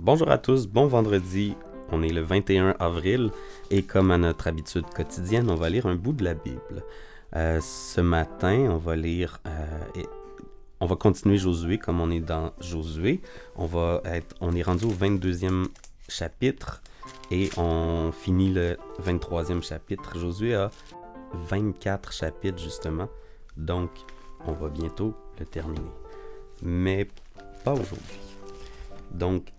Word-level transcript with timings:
Bonjour 0.00 0.28
à 0.28 0.38
tous, 0.38 0.66
bon 0.66 0.88
vendredi. 0.88 1.54
On 1.92 2.02
est 2.02 2.12
le 2.12 2.20
21 2.20 2.74
avril 2.80 3.30
et 3.70 3.84
comme 3.84 4.10
à 4.10 4.18
notre 4.18 4.48
habitude 4.48 4.86
quotidienne, 4.86 5.48
on 5.48 5.54
va 5.54 5.70
lire 5.70 5.86
un 5.86 5.94
bout 5.94 6.12
de 6.12 6.24
la 6.24 6.34
Bible. 6.34 6.82
Euh, 7.36 7.60
ce 7.60 8.00
matin, 8.00 8.66
on 8.70 8.76
va 8.76 8.96
lire, 8.96 9.40
euh, 9.46 10.02
on 10.80 10.86
va 10.86 10.96
continuer 10.96 11.38
Josué 11.38 11.78
comme 11.78 12.00
on 12.00 12.10
est 12.10 12.20
dans 12.20 12.52
Josué. 12.60 13.20
On 13.54 13.66
va 13.66 14.02
être, 14.04 14.34
on 14.40 14.56
est 14.56 14.62
rendu 14.62 14.84
au 14.84 14.90
22e 14.90 15.68
chapitre 16.08 16.82
et 17.30 17.50
on 17.56 18.10
finit 18.10 18.52
le 18.52 18.76
23e 19.00 19.62
chapitre. 19.62 20.18
Josué 20.18 20.56
a 20.56 20.72
24 21.34 22.12
chapitres 22.12 22.58
justement, 22.58 23.08
donc 23.56 23.90
on 24.44 24.52
va 24.52 24.68
bientôt 24.70 25.14
le 25.38 25.46
terminer. 25.46 25.92
Mais 26.62 27.06
pas 27.62 27.74
aujourd'hui. 27.74 28.18
Donc, 29.12 29.52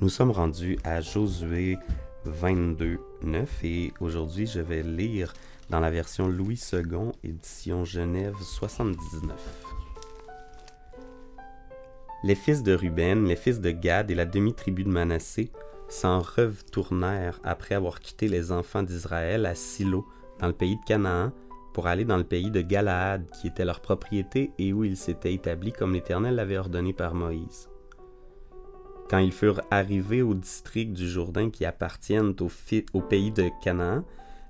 nous 0.00 0.08
sommes 0.08 0.30
rendus 0.30 0.78
à 0.84 1.00
Josué 1.00 1.78
22, 2.24 2.98
9 3.22 3.64
et 3.64 3.92
aujourd'hui 4.00 4.46
je 4.46 4.60
vais 4.60 4.82
lire 4.82 5.32
dans 5.70 5.80
la 5.80 5.90
version 5.90 6.28
Louis 6.28 6.60
II, 6.72 7.12
édition 7.24 7.84
Genève 7.84 8.34
79. 8.40 9.34
Les 12.24 12.34
fils 12.34 12.62
de 12.62 12.74
Ruben, 12.74 13.26
les 13.26 13.36
fils 13.36 13.60
de 13.60 13.70
Gad 13.70 14.10
et 14.10 14.14
la 14.14 14.26
demi-tribu 14.26 14.84
de 14.84 14.90
Manassé 14.90 15.50
s'en 15.88 16.20
retournèrent 16.20 17.40
après 17.42 17.74
avoir 17.74 18.00
quitté 18.00 18.28
les 18.28 18.52
enfants 18.52 18.82
d'Israël 18.82 19.46
à 19.46 19.54
Silo, 19.54 20.06
dans 20.40 20.48
le 20.48 20.52
pays 20.52 20.76
de 20.76 20.84
Canaan, 20.86 21.32
pour 21.72 21.86
aller 21.86 22.04
dans 22.04 22.16
le 22.16 22.24
pays 22.24 22.50
de 22.50 22.60
Galaad, 22.60 23.24
qui 23.30 23.46
était 23.46 23.64
leur 23.64 23.80
propriété 23.80 24.50
et 24.58 24.72
où 24.72 24.84
ils 24.84 24.96
s'étaient 24.96 25.34
établis 25.34 25.72
comme 25.72 25.94
l'Éternel 25.94 26.34
l'avait 26.34 26.58
ordonné 26.58 26.92
par 26.92 27.14
Moïse. 27.14 27.68
Quand 29.08 29.18
ils 29.18 29.32
furent 29.32 29.60
arrivés 29.70 30.22
au 30.22 30.34
district 30.34 30.92
du 30.92 31.08
Jourdain 31.08 31.50
qui 31.50 31.64
appartiennent 31.64 32.34
au, 32.92 33.00
pays 33.00 33.30
de 33.30 33.50
Canaan, 33.62 34.04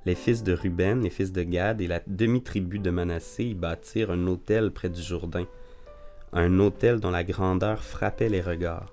les 0.06 0.14
fils 0.14 0.42
de 0.42 0.54
Ruben, 0.54 1.02
les 1.02 1.10
fils 1.10 1.30
de 1.32 1.42
Gad 1.42 1.82
et 1.82 1.86
la 1.86 2.00
demi-tribu 2.06 2.78
de 2.78 2.90
Manassé 2.90 3.44
y 3.44 3.54
bâtirent 3.54 4.12
un 4.12 4.26
hôtel 4.26 4.70
près 4.70 4.88
du 4.88 5.02
Jourdain, 5.02 5.44
un 6.32 6.58
hôtel 6.58 7.00
dont 7.00 7.10
la 7.10 7.24
grandeur 7.24 7.82
frappait 7.82 8.30
les 8.30 8.40
regards. 8.40 8.92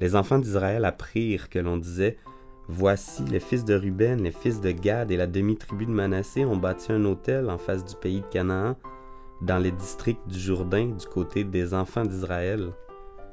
Les 0.00 0.16
enfants 0.16 0.38
d'Israël 0.38 0.86
apprirent 0.86 1.50
que 1.50 1.58
l'on 1.58 1.76
disait 1.76 2.16
Voici 2.68 3.24
les 3.24 3.40
fils 3.40 3.64
de 3.64 3.74
Ruben, 3.74 4.22
les 4.22 4.30
fils 4.30 4.60
de 4.60 4.70
Gad 4.70 5.10
et 5.10 5.16
la 5.16 5.26
demi-tribu 5.26 5.84
de 5.84 5.90
Manassé 5.90 6.44
ont 6.44 6.56
bâti 6.56 6.92
un 6.92 7.04
hôtel 7.04 7.50
en 7.50 7.58
face 7.58 7.84
du 7.84 7.96
pays 7.96 8.20
de 8.20 8.26
Canaan, 8.26 8.76
dans 9.42 9.58
les 9.58 9.72
districts 9.72 10.26
du 10.28 10.38
Jourdain 10.38 10.86
du 10.86 11.06
côté 11.06 11.44
des 11.44 11.74
enfants 11.74 12.04
d'Israël. 12.04 12.70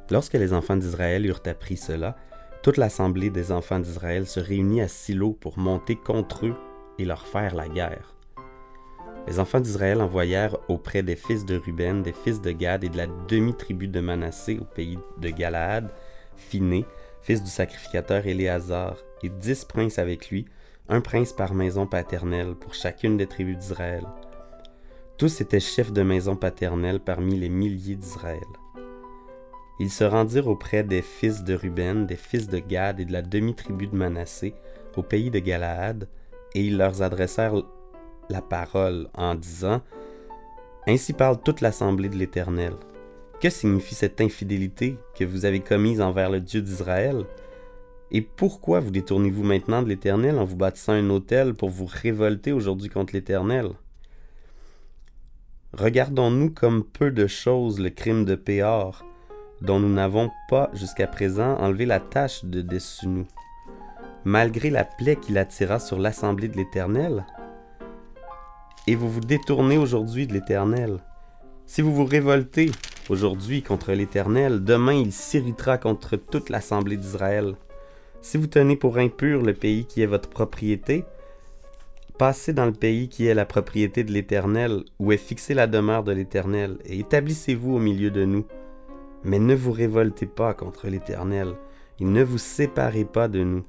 Lorsque 0.09 0.33
les 0.33 0.53
enfants 0.53 0.77
d'Israël 0.77 1.25
eurent 1.25 1.41
appris 1.45 1.75
cela, 1.75 2.15
toute 2.63 2.77
l'assemblée 2.77 3.29
des 3.29 3.51
enfants 3.51 3.79
d'Israël 3.79 4.25
se 4.25 4.39
réunit 4.39 4.81
à 4.81 4.87
Silo 4.87 5.33
pour 5.33 5.57
monter 5.57 5.95
contre 5.95 6.45
eux 6.45 6.55
et 6.97 7.05
leur 7.05 7.27
faire 7.27 7.55
la 7.55 7.67
guerre. 7.67 8.15
Les 9.27 9.39
enfants 9.39 9.59
d'Israël 9.59 10.01
envoyèrent 10.01 10.57
auprès 10.69 11.03
des 11.03 11.17
fils 11.17 11.45
de 11.45 11.57
Ruben, 11.57 12.01
des 12.01 12.13
fils 12.13 12.39
de 12.39 12.51
Gad 12.51 12.85
et 12.85 12.89
de 12.89 12.95
la 12.95 13.07
demi-tribu 13.27 13.89
de 13.89 13.99
Manassé 13.99 14.57
au 14.59 14.63
pays 14.63 14.97
de 15.17 15.29
Galaad, 15.29 15.91
Phiné, 16.37 16.85
fils 17.21 17.43
du 17.43 17.49
sacrificateur 17.49 18.25
Éléazar, 18.25 18.95
et 19.23 19.29
dix 19.29 19.65
princes 19.65 19.99
avec 19.99 20.29
lui, 20.29 20.45
un 20.87 21.01
prince 21.01 21.33
par 21.33 21.53
maison 21.53 21.85
paternelle 21.85 22.55
pour 22.55 22.73
chacune 22.73 23.17
des 23.17 23.27
tribus 23.27 23.57
d'Israël. 23.57 24.05
Tous 25.17 25.41
étaient 25.41 25.59
chefs 25.59 25.91
de 25.91 26.03
maison 26.03 26.37
paternelle 26.37 27.01
parmi 27.01 27.37
les 27.37 27.49
milliers 27.49 27.95
d'Israël. 27.95 28.39
Ils 29.79 29.91
se 29.91 30.03
rendirent 30.03 30.47
auprès 30.47 30.83
des 30.83 31.01
fils 31.01 31.43
de 31.43 31.53
Ruben, 31.53 32.05
des 32.05 32.15
fils 32.15 32.47
de 32.47 32.59
Gad 32.59 32.99
et 32.99 33.05
de 33.05 33.13
la 33.13 33.21
demi-tribu 33.21 33.87
de 33.87 33.95
Manassé, 33.95 34.55
au 34.95 35.03
pays 35.03 35.29
de 35.29 35.39
Galaad, 35.39 36.07
et 36.55 36.61
ils 36.61 36.77
leur 36.77 37.01
adressèrent 37.01 37.63
la 38.29 38.41
parole 38.41 39.07
en 39.13 39.35
disant 39.35 39.81
Ainsi 40.87 41.13
parle 41.13 41.41
toute 41.43 41.61
l'assemblée 41.61 42.09
de 42.09 42.15
l'Éternel. 42.15 42.73
Que 43.39 43.51
signifie 43.51 43.93
cette 43.93 44.19
infidélité 44.19 44.97
que 45.17 45.23
vous 45.23 45.45
avez 45.45 45.59
commise 45.59 46.01
envers 46.01 46.31
le 46.31 46.41
Dieu 46.41 46.61
d'Israël? 46.61 47.25
Et 48.09 48.21
pourquoi 48.21 48.79
vous 48.79 48.89
détournez-vous 48.89 49.43
maintenant 49.43 49.83
de 49.83 49.89
l'Éternel 49.89 50.39
en 50.39 50.45
vous 50.45 50.55
bâtissant 50.55 50.93
un 50.93 51.09
autel 51.11 51.53
pour 51.53 51.69
vous 51.69 51.85
révolter 51.85 52.51
aujourd'hui 52.51 52.89
contre 52.89 53.13
l'Éternel 53.13 53.69
Regardons-nous 55.73 56.51
comme 56.51 56.83
peu 56.83 57.11
de 57.11 57.27
choses 57.27 57.79
le 57.79 57.89
crime 57.89 58.25
de 58.25 58.35
Péor, 58.35 59.05
dont 59.61 59.79
nous 59.79 59.93
n'avons 59.93 60.31
pas 60.49 60.69
jusqu'à 60.73 61.07
présent 61.07 61.57
enlevé 61.57 61.85
la 61.85 61.99
tâche 61.99 62.45
de 62.45 62.61
dessus 62.61 63.07
nous, 63.07 63.27
malgré 64.23 64.69
la 64.69 64.85
plaie 64.85 65.15
qu'il 65.15 65.37
attira 65.37 65.79
sur 65.79 65.99
l'assemblée 65.99 66.47
de 66.47 66.57
l'Éternel. 66.57 67.25
Et 68.87 68.95
vous 68.95 69.09
vous 69.09 69.21
détournez 69.21 69.77
aujourd'hui 69.77 70.27
de 70.27 70.33
l'Éternel. 70.33 70.99
Si 71.65 71.81
vous 71.81 71.93
vous 71.93 72.05
révoltez 72.05 72.71
aujourd'hui 73.09 73.61
contre 73.61 73.91
l'Éternel, 73.91 74.63
demain 74.63 74.93
il 74.93 75.11
s'irritera 75.11 75.77
contre 75.77 76.15
toute 76.15 76.49
l'assemblée 76.49 76.97
d'Israël. 76.97 77.55
Si 78.21 78.37
vous 78.37 78.47
tenez 78.47 78.75
pour 78.75 78.97
impur 78.97 79.41
le 79.41 79.53
pays 79.53 79.85
qui 79.85 80.01
est 80.01 80.07
votre 80.07 80.29
propriété, 80.29 81.03
passez 82.17 82.53
dans 82.53 82.65
le 82.65 82.73
pays 82.73 83.09
qui 83.09 83.27
est 83.27 83.33
la 83.33 83.45
propriété 83.45 84.03
de 84.03 84.11
l'Éternel, 84.11 84.83
où 84.99 85.11
est 85.11 85.17
fixée 85.17 85.53
la 85.53 85.67
demeure 85.67 86.03
de 86.03 86.11
l'Éternel, 86.11 86.77
et 86.85 86.99
établissez-vous 86.99 87.75
au 87.75 87.79
milieu 87.79 88.11
de 88.11 88.25
nous. 88.25 88.45
Mais 89.27 89.39
ne 89.39 89.53
vous 89.53 89.73
révoltez 89.73 90.25
pas 90.25 90.53
contre 90.53 90.87
l'Éternel, 90.87 91.55
et 91.99 92.05
ne 92.05 92.23
vous 92.23 92.37
séparez 92.37 93.03
pas 93.03 93.27
de 93.27 93.43
nous, 93.43 93.65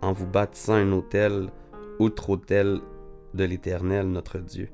en 0.00 0.12
vous 0.12 0.26
bâtissant 0.26 0.72
un 0.72 0.90
autel, 0.92 1.50
outre 1.98 2.30
autel 2.30 2.80
de 3.34 3.44
l'Éternel 3.44 4.08
notre 4.08 4.38
Dieu. 4.38 4.70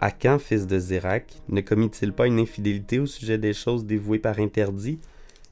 Akan, 0.00 0.38
fils 0.38 0.66
de 0.66 0.78
Zérak, 0.78 1.42
ne 1.50 1.60
commit-il 1.60 2.14
pas 2.14 2.26
une 2.26 2.40
infidélité 2.40 2.98
au 2.98 3.04
sujet 3.04 3.36
des 3.36 3.52
choses 3.52 3.84
dévouées 3.84 4.18
par 4.18 4.38
interdit, 4.38 4.98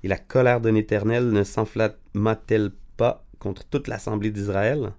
et 0.02 0.08
la 0.08 0.18
colère 0.18 0.62
de 0.62 0.70
l'Éternel 0.70 1.28
ne 1.28 1.44
s'enflamma-t-elle 1.44 2.72
pas 2.96 3.22
contre 3.38 3.64
toute 3.66 3.86
l'assemblée 3.86 4.30
d'Israël? 4.30 4.94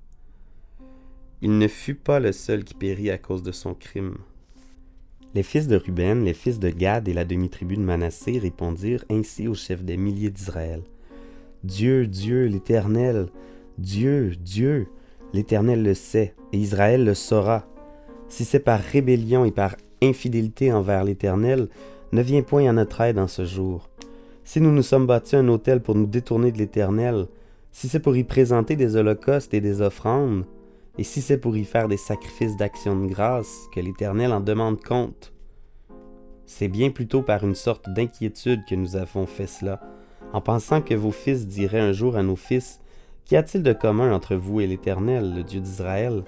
Il 1.41 1.57
ne 1.57 1.67
fut 1.67 1.95
pas 1.95 2.19
le 2.19 2.31
seul 2.31 2.63
qui 2.63 2.75
périt 2.75 3.09
à 3.09 3.17
cause 3.17 3.41
de 3.41 3.51
son 3.51 3.73
crime. 3.73 4.15
Les 5.35 5.41
fils 5.41 5.67
de 5.67 5.77
Ruben, 5.77 6.23
les 6.23 6.35
fils 6.35 6.59
de 6.59 6.69
Gad 6.69 7.07
et 7.07 7.13
la 7.13 7.25
demi-tribu 7.25 7.75
de 7.75 7.81
Manassé 7.81 8.37
répondirent 8.37 9.03
ainsi 9.09 9.47
au 9.47 9.55
chef 9.55 9.83
des 9.83 9.97
milliers 9.97 10.29
d'Israël. 10.29 10.83
Dieu, 11.63 12.05
Dieu, 12.05 12.45
l'Éternel, 12.45 13.29
Dieu, 13.79 14.33
Dieu, 14.39 14.87
l'Éternel 15.33 15.81
le 15.81 15.95
sait, 15.95 16.35
et 16.51 16.57
Israël 16.59 17.03
le 17.03 17.15
saura. 17.15 17.65
Si 18.27 18.45
c'est 18.45 18.59
par 18.59 18.79
rébellion 18.79 19.43
et 19.43 19.51
par 19.51 19.75
infidélité 20.03 20.71
envers 20.71 21.03
l'Éternel, 21.03 21.67
ne 22.11 22.21
viens 22.21 22.43
point 22.43 22.69
à 22.69 22.73
notre 22.73 23.01
aide 23.01 23.17
en 23.17 23.27
ce 23.27 23.43
jour. 23.43 23.89
Si 24.43 24.61
nous 24.61 24.71
nous 24.71 24.83
sommes 24.83 25.07
bâtis 25.07 25.35
un 25.35 25.47
autel 25.47 25.81
pour 25.81 25.95
nous 25.95 26.05
détourner 26.05 26.51
de 26.51 26.59
l'Éternel, 26.59 27.25
si 27.71 27.89
c'est 27.89 27.99
pour 27.99 28.15
y 28.15 28.23
présenter 28.23 28.75
des 28.75 28.95
holocaustes 28.97 29.55
et 29.55 29.61
des 29.61 29.81
offrandes, 29.81 30.45
et 30.97 31.03
si 31.03 31.21
c'est 31.21 31.39
pour 31.39 31.57
y 31.57 31.65
faire 31.65 31.87
des 31.87 31.97
sacrifices 31.97 32.55
d'action 32.55 32.95
de 32.95 33.07
grâce, 33.07 33.67
que 33.73 33.79
l'Éternel 33.79 34.31
en 34.31 34.41
demande 34.41 34.83
compte. 34.83 35.33
C'est 36.45 36.67
bien 36.67 36.91
plutôt 36.91 37.21
par 37.21 37.43
une 37.43 37.55
sorte 37.55 37.89
d'inquiétude 37.89 38.65
que 38.65 38.75
nous 38.75 38.95
avons 38.95 39.25
fait 39.25 39.47
cela, 39.47 39.81
en 40.33 40.41
pensant 40.41 40.81
que 40.81 40.93
vos 40.93 41.11
fils 41.11 41.47
diraient 41.47 41.79
un 41.79 41.93
jour 41.93 42.15
à 42.15 42.23
nos 42.23 42.35
fils, 42.35 42.79
Qu'y 43.25 43.37
a-t-il 43.37 43.63
de 43.63 43.71
commun 43.71 44.13
entre 44.13 44.35
vous 44.35 44.59
et 44.59 44.67
l'Éternel, 44.67 45.33
le 45.33 45.43
Dieu 45.43 45.61
d'Israël? 45.61 46.25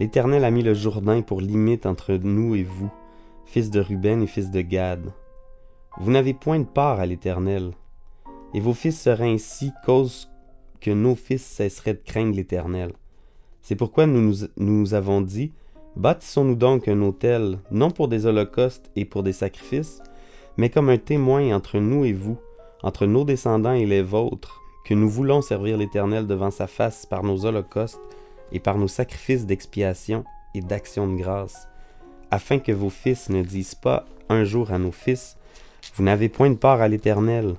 L'Éternel 0.00 0.44
a 0.44 0.50
mis 0.50 0.62
le 0.62 0.74
Jourdain 0.74 1.22
pour 1.22 1.40
limite 1.40 1.86
entre 1.86 2.14
nous 2.14 2.56
et 2.56 2.64
vous, 2.64 2.90
fils 3.44 3.70
de 3.70 3.78
Ruben 3.78 4.20
et 4.20 4.26
fils 4.26 4.50
de 4.50 4.60
Gad. 4.60 5.12
Vous 6.00 6.10
n'avez 6.10 6.34
point 6.34 6.58
de 6.58 6.64
part 6.64 6.98
à 6.98 7.06
l'Éternel, 7.06 7.70
et 8.54 8.60
vos 8.60 8.74
fils 8.74 9.00
seraient 9.00 9.30
ainsi 9.30 9.70
cause 9.86 10.28
que 10.80 10.90
nos 10.90 11.14
fils 11.14 11.44
cesseraient 11.44 11.94
de 11.94 12.02
craindre 12.04 12.34
l'Éternel. 12.34 12.92
C'est 13.62 13.76
pourquoi 13.76 14.06
nous 14.06 14.34
nous, 14.56 14.94
avons 14.94 15.20
dit, 15.20 15.52
bâtissons-nous 15.96 16.54
donc 16.54 16.88
un 16.88 17.00
autel, 17.02 17.58
non 17.70 17.90
pour 17.90 18.08
des 18.08 18.26
holocaustes 18.26 18.90
et 18.96 19.04
pour 19.04 19.22
des 19.22 19.32
sacrifices, 19.32 20.02
mais 20.56 20.70
comme 20.70 20.88
un 20.88 20.98
témoin 20.98 21.54
entre 21.54 21.78
nous 21.78 22.04
et 22.04 22.12
vous, 22.12 22.38
entre 22.82 23.06
nos 23.06 23.24
descendants 23.24 23.72
et 23.72 23.86
les 23.86 24.02
vôtres, 24.02 24.60
que 24.84 24.94
nous 24.94 25.08
voulons 25.08 25.42
servir 25.42 25.76
l'Éternel 25.76 26.26
devant 26.26 26.50
sa 26.50 26.66
face 26.66 27.06
par 27.06 27.22
nos 27.22 27.44
holocaustes 27.44 28.00
et 28.52 28.60
par 28.60 28.78
nos 28.78 28.88
sacrifices 28.88 29.46
d'expiation 29.46 30.24
et 30.54 30.60
d'action 30.60 31.06
de 31.06 31.16
grâce, 31.16 31.68
afin 32.30 32.58
que 32.58 32.72
vos 32.72 32.90
fils 32.90 33.28
ne 33.28 33.42
disent 33.42 33.74
pas 33.74 34.06
un 34.28 34.44
jour 34.44 34.72
à 34.72 34.78
nos 34.78 34.92
fils, 34.92 35.36
Vous 35.94 36.04
n'avez 36.04 36.28
point 36.28 36.50
de 36.50 36.54
part 36.54 36.80
à 36.80 36.88
l'Éternel. 36.88 37.56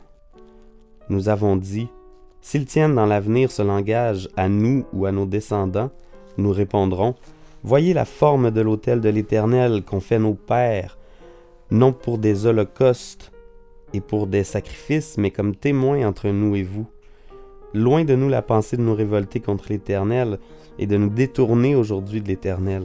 Nous 1.09 1.27
avons 1.27 1.57
dit, 1.57 1.87
S'ils 2.41 2.65
tiennent 2.65 2.95
dans 2.95 3.05
l'avenir 3.05 3.51
ce 3.51 3.61
langage 3.61 4.27
à 4.35 4.49
nous 4.49 4.85
ou 4.93 5.05
à 5.05 5.11
nos 5.11 5.25
descendants, 5.25 5.91
nous 6.37 6.51
répondrons, 6.51 7.15
Voyez 7.63 7.93
la 7.93 8.05
forme 8.05 8.49
de 8.49 8.61
l'autel 8.61 9.01
de 9.01 9.09
l'Éternel 9.09 9.83
qu'ont 9.83 9.99
fait 9.99 10.17
nos 10.17 10.33
pères, 10.33 10.97
non 11.69 11.93
pour 11.93 12.17
des 12.17 12.47
holocaustes, 12.47 13.31
et 13.93 14.01
pour 14.01 14.27
des 14.27 14.43
sacrifices, 14.43 15.17
mais 15.17 15.31
comme 15.31 15.55
témoins 15.55 16.07
entre 16.07 16.29
nous 16.29 16.55
et 16.55 16.63
vous. 16.63 16.87
Loin 17.73 18.03
de 18.03 18.15
nous 18.15 18.29
la 18.29 18.41
pensée 18.41 18.77
de 18.77 18.81
nous 18.81 18.95
révolter 18.95 19.39
contre 19.39 19.67
l'Éternel 19.69 20.39
et 20.79 20.87
de 20.87 20.97
nous 20.97 21.09
détourner 21.09 21.75
aujourd'hui 21.75 22.21
de 22.21 22.27
l'Éternel, 22.27 22.83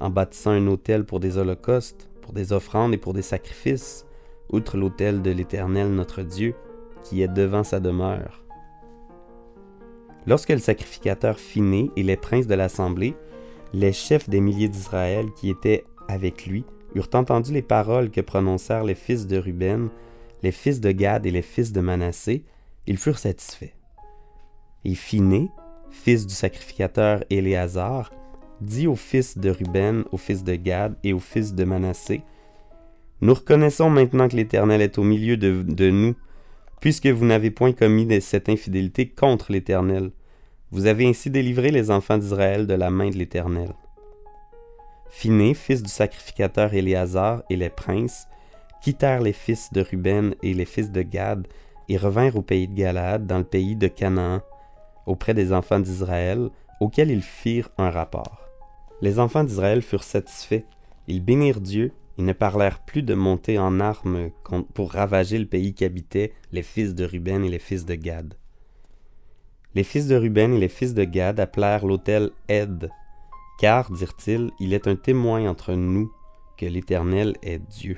en 0.00 0.10
bâtissant 0.10 0.50
un 0.50 0.66
autel 0.66 1.04
pour 1.04 1.20
des 1.20 1.38
holocaustes, 1.38 2.08
pour 2.22 2.32
des 2.32 2.52
offrandes 2.52 2.94
et 2.94 2.98
pour 2.98 3.12
des 3.12 3.22
sacrifices, 3.22 4.06
outre 4.50 4.76
l'autel 4.76 5.22
de 5.22 5.30
l'Éternel 5.30 5.88
notre 5.90 6.22
Dieu, 6.22 6.54
qui 7.02 7.22
est 7.22 7.28
devant 7.28 7.64
sa 7.64 7.80
demeure. 7.80 8.42
Lorsque 10.26 10.50
le 10.50 10.58
sacrificateur 10.58 11.38
finé 11.38 11.90
et 11.96 12.02
les 12.02 12.16
princes 12.16 12.46
de 12.46 12.54
l'assemblée, 12.54 13.14
les 13.72 13.92
chefs 13.92 14.28
des 14.28 14.40
milliers 14.40 14.68
d'Israël 14.68 15.26
qui 15.36 15.50
étaient 15.50 15.84
avec 16.08 16.46
lui, 16.46 16.64
eurent 16.94 17.10
entendu 17.14 17.52
les 17.52 17.62
paroles 17.62 18.10
que 18.10 18.20
prononcèrent 18.20 18.84
les 18.84 18.94
fils 18.94 19.26
de 19.26 19.38
Ruben, 19.38 19.88
les 20.42 20.52
fils 20.52 20.80
de 20.80 20.90
Gad 20.90 21.24
et 21.24 21.30
les 21.30 21.42
fils 21.42 21.72
de 21.72 21.80
Manassé, 21.80 22.44
ils 22.86 22.98
furent 22.98 23.18
satisfaits. 23.18 23.72
Et 24.84 24.94
Phiné, 24.94 25.48
fils 25.90 26.26
du 26.26 26.34
sacrificateur 26.34 27.22
Éléazar, 27.30 28.10
dit 28.60 28.86
aux 28.86 28.96
fils 28.96 29.38
de 29.38 29.50
Ruben, 29.50 30.04
aux 30.10 30.16
fils 30.16 30.42
de 30.42 30.54
Gad 30.54 30.96
et 31.04 31.12
aux 31.12 31.20
fils 31.20 31.54
de 31.54 31.64
Manassé, 31.64 32.22
Nous 33.20 33.34
reconnaissons 33.34 33.90
maintenant 33.90 34.28
que 34.28 34.36
l'Éternel 34.36 34.80
est 34.80 34.98
au 34.98 35.02
milieu 35.02 35.36
de 35.36 35.90
nous, 35.90 36.14
puisque 36.80 37.06
vous 37.06 37.26
n'avez 37.26 37.50
point 37.50 37.72
commis 37.72 38.20
cette 38.20 38.48
infidélité 38.48 39.08
contre 39.08 39.52
l'Éternel. 39.52 40.10
Vous 40.70 40.86
avez 40.86 41.06
ainsi 41.06 41.30
délivré 41.30 41.70
les 41.70 41.90
enfants 41.90 42.18
d'Israël 42.18 42.66
de 42.66 42.74
la 42.74 42.90
main 42.90 43.10
de 43.10 43.16
l'Éternel. 43.16 43.72
Phiné, 45.10 45.54
fils 45.54 45.82
du 45.82 45.90
sacrificateur 45.90 46.72
Éléazar, 46.72 47.42
et 47.50 47.56
les 47.56 47.68
princes, 47.68 48.26
quittèrent 48.80 49.20
les 49.20 49.32
fils 49.32 49.72
de 49.72 49.82
Ruben 49.82 50.34
et 50.42 50.54
les 50.54 50.64
fils 50.64 50.90
de 50.90 51.02
Gad, 51.02 51.46
et 51.88 51.96
revinrent 51.96 52.36
au 52.36 52.42
pays 52.42 52.68
de 52.68 52.74
Galaad, 52.74 53.26
dans 53.26 53.38
le 53.38 53.44
pays 53.44 53.74
de 53.74 53.88
Canaan, 53.88 54.40
auprès 55.06 55.34
des 55.34 55.52
enfants 55.52 55.80
d'Israël, 55.80 56.48
auxquels 56.80 57.10
ils 57.10 57.22
firent 57.22 57.68
un 57.76 57.90
rapport. 57.90 58.48
Les 59.02 59.18
enfants 59.18 59.44
d'Israël 59.44 59.82
furent 59.82 60.04
satisfaits, 60.04 60.64
ils 61.08 61.22
bénirent 61.22 61.60
Dieu, 61.60 61.92
ils 62.20 62.26
ne 62.26 62.34
parlèrent 62.34 62.80
plus 62.80 63.02
de 63.02 63.14
monter 63.14 63.58
en 63.58 63.80
armes 63.80 64.28
pour 64.74 64.92
ravager 64.92 65.38
le 65.38 65.46
pays 65.46 65.72
qu'habitaient 65.72 66.34
les 66.52 66.62
fils 66.62 66.94
de 66.94 67.06
Ruben 67.06 67.42
et 67.46 67.48
les 67.48 67.58
fils 67.58 67.86
de 67.86 67.94
Gad. 67.94 68.34
Les 69.74 69.84
fils 69.84 70.06
de 70.06 70.16
Ruben 70.16 70.52
et 70.52 70.58
les 70.58 70.68
fils 70.68 70.92
de 70.92 71.04
Gad 71.04 71.40
appelèrent 71.40 71.86
l'autel 71.86 72.28
Ed, 72.46 72.90
car, 73.58 73.90
dirent-ils, 73.90 74.50
il 74.60 74.74
est 74.74 74.86
un 74.86 74.96
témoin 74.96 75.48
entre 75.48 75.72
nous 75.72 76.12
que 76.58 76.66
l'Éternel 76.66 77.36
est 77.42 77.58
Dieu. 77.58 77.96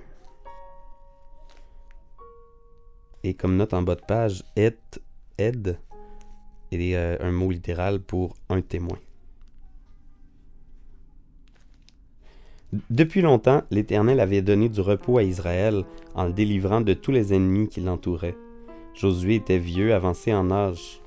Et 3.25 3.35
comme 3.35 3.57
note 3.57 3.75
en 3.75 3.83
bas 3.83 3.97
de 3.97 4.05
page, 4.07 4.45
et, 4.55 4.71
ed 5.37 5.81
est 6.71 6.95
euh, 6.95 7.17
un 7.19 7.33
mot 7.33 7.51
littéral 7.51 7.99
pour 7.99 8.37
un 8.49 8.61
témoin. 8.61 8.99
Depuis 12.89 13.21
longtemps, 13.21 13.63
l'Éternel 13.71 14.19
avait 14.19 14.41
donné 14.41 14.71
du 14.71 14.81
repos 14.81 15.19
à 15.19 15.23
Israël 15.23 15.85
en 16.15 16.25
le 16.25 16.33
délivrant 16.33 16.81
de 16.81 16.95
tous 16.95 17.11
les 17.11 17.35
ennemis 17.35 17.69
qui 17.69 17.81
l'entouraient. 17.81 18.37
Josué 18.95 19.35
était 19.37 19.59
vieux, 19.59 19.95
avancé 19.95 20.33
en 20.33 20.51
âge. 20.51 21.03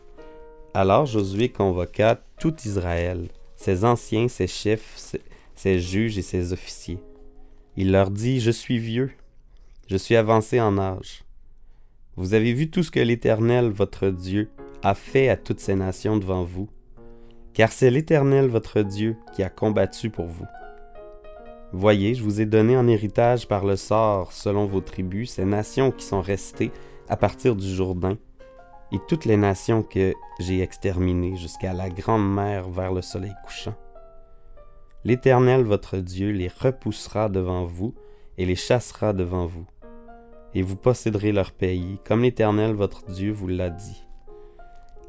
Alors 0.75 1.07
Josué 1.07 1.49
convoqua 1.49 2.19
tout 2.39 2.55
Israël 2.65 3.29
ses 3.55 3.85
anciens, 3.85 4.27
ses 4.27 4.47
chefs, 4.47 5.17
ses, 5.55 5.79
juges 5.79 6.17
et 6.17 6.21
ses 6.21 6.53
officiers. 6.53 6.99
Il 7.77 7.91
leur 7.91 8.11
dit, 8.11 8.39
Je 8.39 8.51
suis 8.51 8.77
vieux, 8.77 9.11
je 9.87 9.97
suis 9.97 10.15
avancé 10.15 10.61
en 10.61 10.77
âge. 10.77 11.23
Vous 12.15 12.33
avez 12.33 12.53
vu 12.53 12.69
tout 12.69 12.83
ce 12.83 12.91
que 12.91 12.99
l'Éternel, 12.99 13.69
votre 13.69 14.09
Dieu, 14.09 14.49
a 14.83 14.93
fait 14.93 15.29
à 15.29 15.37
toutes 15.37 15.59
ces 15.59 15.75
nations 15.75 16.17
devant 16.17 16.43
vous, 16.43 16.69
car 17.53 17.71
c'est 17.71 17.89
l'Éternel, 17.89 18.47
votre 18.47 18.81
Dieu, 18.81 19.15
qui 19.33 19.41
a 19.41 19.49
combattu 19.49 20.09
pour 20.09 20.25
vous. 20.25 20.45
Voyez, 21.77 22.15
je 22.15 22.23
vous 22.23 22.39
ai 22.39 22.45
donné 22.45 22.77
en 22.77 22.87
héritage 22.87 23.49
par 23.49 23.65
le 23.65 23.75
sort, 23.75 24.31
selon 24.31 24.65
vos 24.65 24.79
tribus, 24.79 25.31
ces 25.31 25.43
nations 25.43 25.91
qui 25.91 26.05
sont 26.05 26.21
restées 26.21 26.71
à 27.09 27.17
partir 27.17 27.53
du 27.53 27.67
Jourdain, 27.67 28.17
et 28.93 28.97
toutes 29.09 29.25
les 29.25 29.35
nations 29.35 29.83
que 29.83 30.13
j'ai 30.39 30.61
exterminées 30.61 31.35
jusqu'à 31.35 31.73
la 31.73 31.89
grande 31.89 32.33
mer 32.33 32.69
vers 32.69 32.93
le 32.93 33.01
soleil 33.01 33.33
couchant. 33.43 33.75
L'Éternel 35.03 35.63
votre 35.63 35.97
Dieu 35.97 36.31
les 36.31 36.47
repoussera 36.47 37.27
devant 37.27 37.65
vous 37.65 37.93
et 38.37 38.45
les 38.45 38.55
chassera 38.55 39.11
devant 39.11 39.45
vous, 39.45 39.67
et 40.53 40.61
vous 40.61 40.77
posséderez 40.77 41.33
leur 41.33 41.51
pays, 41.51 41.99
comme 42.05 42.21
l'Éternel 42.21 42.71
votre 42.71 43.03
Dieu 43.07 43.33
vous 43.33 43.49
l'a 43.49 43.69
dit. 43.69 44.05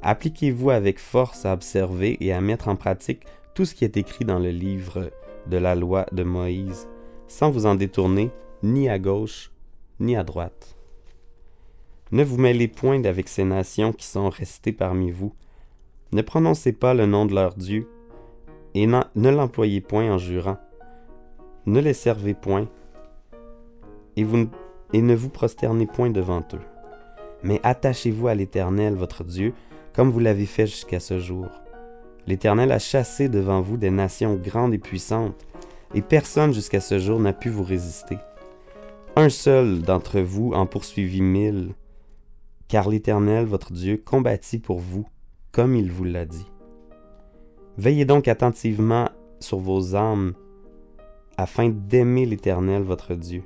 Appliquez-vous 0.02 0.70
avec 0.70 0.98
force 0.98 1.46
à 1.46 1.52
observer 1.52 2.16
et 2.19 2.32
à 2.32 2.40
mettre 2.40 2.66
en 2.66 2.74
pratique 2.74 3.24
tout 3.54 3.64
ce 3.64 3.76
qui 3.76 3.84
est 3.84 3.96
écrit 3.96 4.24
dans 4.24 4.40
le 4.40 4.50
livre 4.50 5.12
de 5.48 5.56
la 5.56 5.75
loi 5.75 6.06
de 6.12 6.22
Moïse, 6.22 6.88
sans 7.28 7.50
vous 7.50 7.66
en 7.66 7.75
détourner 7.75 8.31
ni 8.62 8.88
à 8.88 8.98
gauche 8.98 9.50
ni 10.00 10.16
à 10.16 10.25
droite. 10.25 10.76
Ne 12.12 12.22
vous 12.22 12.38
mêlez 12.38 12.69
point 12.69 13.04
avec 13.04 13.28
ces 13.28 13.44
nations 13.44 13.93
qui 13.93 14.06
sont 14.06 14.28
restées 14.28 14.72
parmi 14.72 15.10
vous. 15.10 15.34
Ne 16.12 16.22
prononcez 16.22 16.72
pas 16.72 16.94
le 16.94 17.06
nom 17.06 17.26
de 17.26 17.34
leur 17.34 17.54
Dieu, 17.54 17.88
et 18.75 18.87
ne 18.87 19.28
l'employez 19.28 19.81
point 19.81 20.12
en 20.12 20.19
jurant. 20.19 20.58
Ne 21.64 21.81
les 21.81 21.94
servez 21.94 22.34
point, 22.34 22.69
et, 24.16 24.25
et 24.93 25.02
ne 25.02 25.14
vous 25.14 25.31
prosternez 25.31 25.87
point 25.87 26.10
devant 26.10 26.44
eux. 26.54 26.60
Mais 27.43 27.60
attachez-vous 27.64 28.28
à 28.28 28.34
l'Éternel, 28.34 28.94
votre 28.94 29.25
Dieu, 29.25 29.52
comme 29.93 30.10
vous 30.10 30.20
l'avez 30.20 30.46
fait 30.46 30.66
jusqu'à 30.66 31.00
ce 31.00 31.19
jour. 31.19 31.48
L'Éternel 32.26 32.73
a 32.73 32.78
chassé 32.78 33.28
devant 33.28 33.61
vous 33.61 33.76
des 33.76 33.90
nations 33.90 34.34
grandes 34.34 34.75
et 34.75 34.78
puissantes, 34.78 35.46
et 35.94 36.02
personne 36.02 36.52
jusqu'à 36.52 36.81
ce 36.81 36.99
jour 36.99 37.20
n'a 37.20 37.32
pu 37.32 37.49
vous 37.49 37.62
résister. 37.62 38.19
Un 39.14 39.28
seul 39.28 39.82
d'entre 39.82 40.20
vous 40.20 40.52
en 40.52 40.67
poursuivit 40.67 41.23
mille, 41.23 41.75
car 42.69 42.88
l'Éternel, 42.88 43.46
votre 43.46 43.73
Dieu, 43.73 43.96
combattit 43.96 44.58
pour 44.58 44.81
vous, 44.81 45.06
comme 45.52 45.76
il 45.76 45.90
vous 45.90 46.05
l'a 46.05 46.25
dit. 46.25 46.46
Veillez 47.78 48.05
donc 48.05 48.26
attentivement 48.26 49.08
sur 49.38 49.58
vos 49.58 49.94
âmes, 49.94 50.34
afin 51.37 51.69
d'aimer 51.69 52.26
l'Éternel, 52.26 52.82
votre 52.82 53.14
Dieu. 53.14 53.43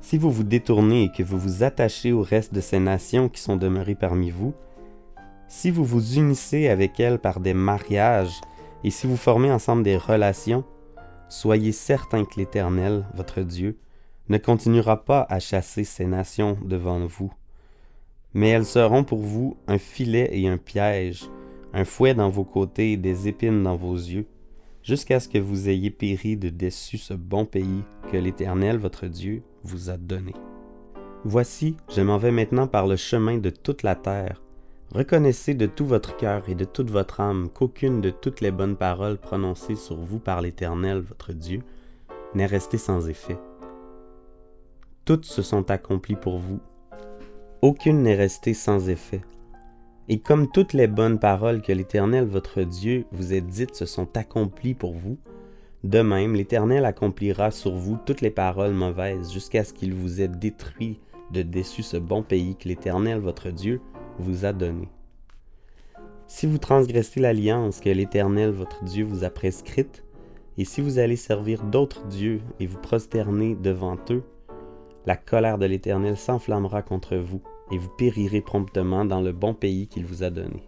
Si 0.00 0.18
vous 0.18 0.30
vous 0.30 0.44
détournez 0.44 1.04
et 1.04 1.12
que 1.12 1.22
vous 1.22 1.38
vous 1.38 1.62
attachez 1.62 2.12
au 2.12 2.22
reste 2.22 2.54
de 2.54 2.60
ces 2.60 2.78
nations 2.78 3.28
qui 3.28 3.40
sont 3.40 3.56
demeurées 3.56 3.94
parmi 3.94 4.30
vous, 4.30 4.54
si 5.52 5.70
vous 5.70 5.84
vous 5.84 6.16
unissez 6.16 6.68
avec 6.68 6.98
elles 6.98 7.18
par 7.18 7.38
des 7.38 7.54
mariages, 7.54 8.40
et 8.84 8.90
si 8.90 9.06
vous 9.06 9.16
formez 9.16 9.52
ensemble 9.52 9.82
des 9.82 9.96
relations, 9.96 10.64
soyez 11.28 11.72
certains 11.72 12.24
que 12.24 12.38
l'Éternel, 12.38 13.04
votre 13.14 13.42
Dieu, 13.42 13.78
ne 14.28 14.38
continuera 14.38 15.04
pas 15.04 15.26
à 15.28 15.38
chasser 15.40 15.84
ces 15.84 16.06
nations 16.06 16.56
devant 16.64 17.04
vous 17.06 17.32
mais 18.34 18.48
elles 18.48 18.64
seront 18.64 19.04
pour 19.04 19.18
vous 19.18 19.56
un 19.66 19.78
filet 19.78 20.30
et 20.32 20.48
un 20.48 20.56
piège, 20.56 21.28
un 21.72 21.84
fouet 21.84 22.14
dans 22.14 22.30
vos 22.30 22.44
côtés 22.44 22.92
et 22.92 22.96
des 22.96 23.28
épines 23.28 23.62
dans 23.62 23.76
vos 23.76 23.94
yeux, 23.94 24.26
jusqu'à 24.82 25.20
ce 25.20 25.28
que 25.28 25.38
vous 25.38 25.68
ayez 25.68 25.90
péri 25.90 26.36
de 26.36 26.48
dessus 26.48 26.98
ce 26.98 27.14
bon 27.14 27.44
pays 27.44 27.84
que 28.10 28.16
l'Éternel 28.16 28.78
votre 28.78 29.06
Dieu 29.06 29.42
vous 29.62 29.90
a 29.90 29.96
donné. 29.96 30.32
Voici, 31.24 31.76
je 31.94 32.00
m'en 32.00 32.18
vais 32.18 32.32
maintenant 32.32 32.66
par 32.66 32.86
le 32.86 32.96
chemin 32.96 33.38
de 33.38 33.50
toute 33.50 33.82
la 33.82 33.94
terre. 33.94 34.42
Reconnaissez 34.94 35.54
de 35.54 35.64
tout 35.64 35.86
votre 35.86 36.16
cœur 36.18 36.50
et 36.50 36.54
de 36.54 36.66
toute 36.66 36.90
votre 36.90 37.20
âme 37.20 37.48
qu'aucune 37.48 38.02
de 38.02 38.10
toutes 38.10 38.42
les 38.42 38.50
bonnes 38.50 38.76
paroles 38.76 39.16
prononcées 39.16 39.74
sur 39.74 39.96
vous 39.96 40.18
par 40.18 40.42
l'Éternel 40.42 41.00
votre 41.00 41.32
Dieu 41.32 41.62
n'est 42.34 42.44
restée 42.44 42.76
sans 42.76 43.08
effet. 43.08 43.38
Toutes 45.06 45.24
se 45.24 45.40
sont 45.40 45.70
accomplies 45.70 46.16
pour 46.16 46.38
vous 46.38 46.60
aucune 47.62 48.02
n'est 48.02 48.16
restée 48.16 48.54
sans 48.54 48.88
effet. 48.88 49.22
Et 50.08 50.18
comme 50.18 50.50
toutes 50.50 50.72
les 50.72 50.88
bonnes 50.88 51.20
paroles 51.20 51.62
que 51.62 51.72
l'Éternel 51.72 52.24
votre 52.24 52.62
Dieu 52.62 53.06
vous 53.12 53.32
ait 53.32 53.40
dites 53.40 53.76
se 53.76 53.86
sont 53.86 54.16
accomplies 54.16 54.74
pour 54.74 54.94
vous, 54.94 55.16
de 55.84 56.00
même 56.02 56.34
l'Éternel 56.34 56.84
accomplira 56.84 57.50
sur 57.50 57.72
vous 57.72 57.98
toutes 58.04 58.20
les 58.20 58.30
paroles 58.30 58.74
mauvaises 58.74 59.32
jusqu'à 59.32 59.62
ce 59.62 59.72
qu'il 59.72 59.94
vous 59.94 60.20
ait 60.20 60.28
détruit 60.28 60.98
de 61.30 61.42
dessus 61.42 61.84
ce 61.84 61.96
bon 61.96 62.22
pays 62.22 62.56
que 62.56 62.68
l'Éternel 62.68 63.20
votre 63.20 63.50
Dieu 63.50 63.80
vous 64.18 64.44
a 64.44 64.52
donné. 64.52 64.88
Si 66.26 66.46
vous 66.46 66.58
transgressez 66.58 67.20
l'alliance 67.20 67.80
que 67.80 67.90
l'Éternel 67.90 68.50
votre 68.50 68.84
Dieu 68.84 69.04
vous 69.04 69.24
a 69.24 69.30
prescrite, 69.30 70.02
et 70.58 70.64
si 70.64 70.80
vous 70.80 70.98
allez 70.98 71.16
servir 71.16 71.62
d'autres 71.62 72.06
dieux 72.06 72.40
et 72.60 72.66
vous 72.66 72.78
prosterner 72.78 73.54
devant 73.54 73.96
eux, 74.10 74.22
la 75.06 75.16
colère 75.16 75.58
de 75.58 75.66
l'Éternel 75.66 76.16
s'enflammera 76.16 76.82
contre 76.82 77.16
vous, 77.16 77.42
et 77.70 77.78
vous 77.78 77.88
périrez 77.88 78.40
promptement 78.40 79.04
dans 79.04 79.20
le 79.20 79.32
bon 79.32 79.54
pays 79.54 79.88
qu'il 79.88 80.06
vous 80.06 80.22
a 80.22 80.30
donné. 80.30 80.62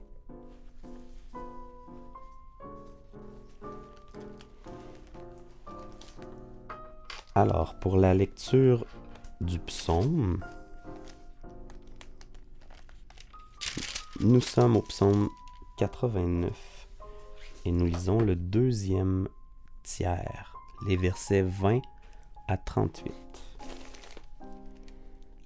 Alors, 7.35 7.75
pour 7.81 7.97
la 7.97 8.15
lecture 8.15 8.85
du 9.41 9.59
psaume, 9.59 10.45
Nous 14.25 14.41
sommes 14.41 14.79
au 14.79 14.81
psaume 14.81 15.29
89 15.77 16.89
et 17.67 17.71
nous 17.71 17.85
lisons 17.85 18.21
le 18.21 18.35
deuxième 18.35 19.29
tiers, 19.83 20.55
les 20.89 20.97
versets 20.97 21.43
20 21.43 21.83
à 22.49 22.57
38. 22.57 23.13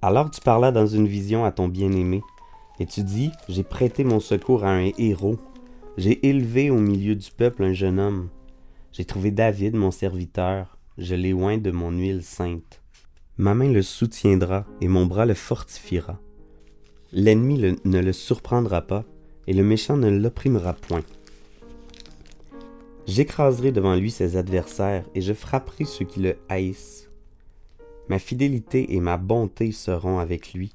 Alors 0.01 0.31
tu 0.31 0.41
parlas 0.41 0.71
dans 0.71 0.87
une 0.87 1.09
vision 1.09 1.45
à 1.45 1.51
ton 1.51 1.67
bien-aimé, 1.67 2.23
et 2.79 2.87
tu 2.87 3.03
dis, 3.03 3.33
J'ai 3.49 3.65
prêté 3.65 4.05
mon 4.05 4.21
secours 4.21 4.63
à 4.63 4.71
un 4.71 4.93
héros, 4.97 5.41
j'ai 5.97 6.29
élevé 6.29 6.71
au 6.71 6.79
milieu 6.79 7.17
du 7.17 7.33
peuple 7.33 7.65
un 7.65 7.73
jeune 7.73 7.99
homme, 7.99 8.29
j'ai 8.93 9.05
trouvé 9.05 9.33
David 9.33 9.75
mon 9.75 9.91
serviteur, 9.91 10.79
je 10.99 11.17
l'ai 11.17 11.33
oint 11.33 11.59
de 11.59 11.73
mon 11.73 11.91
huile 11.91 12.23
sainte. 12.23 12.81
Ma 13.39 13.55
main 13.55 13.73
le 13.73 13.83
soutiendra 13.83 14.67
et 14.81 14.87
mon 14.87 15.05
bras 15.05 15.27
le 15.27 15.35
fortifiera. 15.35 16.21
L'ennemi 17.13 17.77
ne 17.85 18.01
le 18.01 18.13
surprendra 18.13 18.83
pas, 18.83 19.05
et 19.47 19.55
le 19.55 19.65
méchant 19.65 19.97
ne 19.97 20.11
l'opprimera 20.11 20.75
point. 20.75 21.03
J'écraserai 23.07 23.73
devant 23.73 23.95
lui 23.95 24.11
ses 24.11 24.37
adversaires, 24.37 25.05
et 25.15 25.23
je 25.23 25.33
frapperai 25.33 25.87
ceux 25.87 26.05
qui 26.05 26.21
le 26.21 26.37
haïssent. 26.51 27.09
Ma 28.09 28.19
fidélité 28.19 28.95
et 28.95 29.01
ma 29.01 29.17
bonté 29.17 29.73
seront 29.73 30.19
avec 30.19 30.53
lui, 30.53 30.75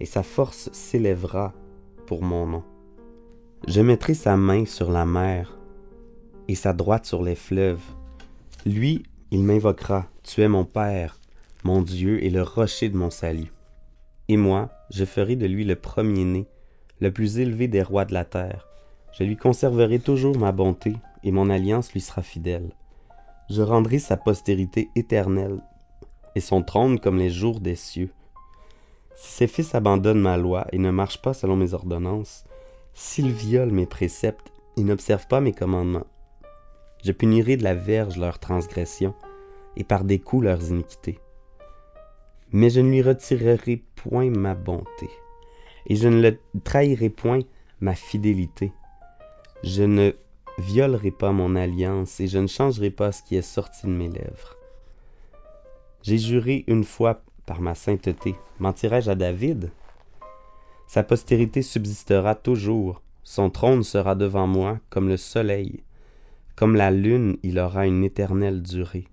et 0.00 0.06
sa 0.06 0.24
force 0.24 0.68
s'élèvera 0.72 1.54
pour 2.06 2.22
mon 2.22 2.46
nom. 2.46 2.64
Je 3.68 3.80
mettrai 3.80 4.14
sa 4.14 4.36
main 4.36 4.64
sur 4.64 4.90
la 4.90 5.06
mer, 5.06 5.56
et 6.48 6.56
sa 6.56 6.72
droite 6.72 7.06
sur 7.06 7.22
les 7.22 7.36
fleuves. 7.36 7.82
Lui, 8.66 9.04
il 9.30 9.44
m'invoquera, 9.44 10.08
Tu 10.24 10.40
es 10.40 10.48
mon 10.48 10.64
Père, 10.64 11.20
mon 11.62 11.82
Dieu 11.82 12.24
et 12.24 12.30
le 12.30 12.42
rocher 12.42 12.88
de 12.88 12.96
mon 12.96 13.10
salut. 13.10 13.52
Et 14.28 14.36
moi, 14.36 14.70
je 14.90 15.04
ferai 15.04 15.36
de 15.36 15.46
lui 15.46 15.64
le 15.64 15.76
premier-né, 15.76 16.46
le 17.00 17.12
plus 17.12 17.38
élevé 17.38 17.68
des 17.68 17.82
rois 17.82 18.04
de 18.04 18.14
la 18.14 18.24
terre. 18.24 18.66
Je 19.12 19.24
lui 19.24 19.36
conserverai 19.36 19.98
toujours 19.98 20.36
ma 20.36 20.52
bonté, 20.52 20.94
et 21.24 21.30
mon 21.30 21.50
alliance 21.50 21.92
lui 21.92 22.00
sera 22.00 22.22
fidèle. 22.22 22.70
Je 23.50 23.62
rendrai 23.62 23.98
sa 23.98 24.16
postérité 24.16 24.88
éternelle, 24.94 25.60
et 26.34 26.40
son 26.40 26.62
trône 26.62 27.00
comme 27.00 27.18
les 27.18 27.30
jours 27.30 27.60
des 27.60 27.76
cieux. 27.76 28.12
Si 29.14 29.32
ses 29.32 29.46
fils 29.46 29.74
abandonnent 29.74 30.20
ma 30.20 30.36
loi 30.36 30.66
et 30.72 30.78
ne 30.78 30.90
marchent 30.90 31.22
pas 31.22 31.34
selon 31.34 31.56
mes 31.56 31.74
ordonnances, 31.74 32.44
s'ils 32.94 33.32
violent 33.32 33.72
mes 33.72 33.86
préceptes 33.86 34.52
et 34.76 34.84
n'observent 34.84 35.26
pas 35.26 35.40
mes 35.40 35.52
commandements, 35.52 36.06
je 37.04 37.12
punirai 37.12 37.56
de 37.56 37.64
la 37.64 37.74
verge 37.74 38.16
leurs 38.16 38.38
transgressions, 38.38 39.14
et 39.76 39.84
par 39.84 40.04
des 40.04 40.18
coups 40.18 40.44
leurs 40.44 40.70
iniquités. 40.70 41.18
Mais 42.52 42.70
je 42.70 42.80
ne 42.80 42.90
lui 42.90 43.02
retirerai 43.02 43.82
point 43.94 44.30
ma 44.30 44.54
bonté, 44.54 45.10
et 45.86 45.96
je 45.96 46.08
ne 46.08 46.22
le 46.22 46.38
trahirai 46.64 47.10
point 47.10 47.40
ma 47.80 47.94
fidélité. 47.94 48.72
Je 49.62 49.82
ne 49.82 50.12
violerai 50.58 51.10
pas 51.10 51.32
mon 51.32 51.56
alliance, 51.56 52.20
et 52.20 52.26
je 52.26 52.38
ne 52.38 52.46
changerai 52.46 52.90
pas 52.90 53.12
ce 53.12 53.22
qui 53.22 53.36
est 53.36 53.42
sorti 53.42 53.86
de 53.86 53.92
mes 53.92 54.08
lèvres. 54.08 54.56
J'ai 56.02 56.18
juré 56.18 56.64
une 56.68 56.84
fois 56.84 57.22
par 57.44 57.60
ma 57.60 57.74
sainteté, 57.74 58.34
mentirai-je 58.60 59.10
à 59.10 59.14
David? 59.14 59.70
Sa 60.86 61.02
postérité 61.02 61.60
subsistera 61.60 62.34
toujours, 62.34 63.02
son 63.24 63.50
trône 63.50 63.82
sera 63.82 64.14
devant 64.14 64.46
moi 64.46 64.78
comme 64.88 65.08
le 65.08 65.18
soleil, 65.18 65.82
comme 66.56 66.76
la 66.76 66.90
lune 66.90 67.36
il 67.42 67.58
aura 67.58 67.86
une 67.86 68.04
éternelle 68.04 68.62
durée. 68.62 69.06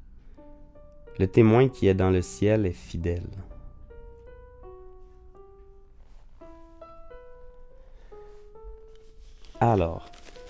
Le 1.18 1.28
témoin 1.28 1.70
qui 1.70 1.88
est 1.88 1.94
dans 1.94 2.10
le 2.10 2.22
ciel 2.22 2.66
est 2.66 2.74
fidèle. 2.74 3.30
Alors, 9.62 10.06